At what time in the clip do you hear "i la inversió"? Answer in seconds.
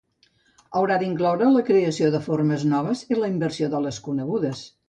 3.15-3.73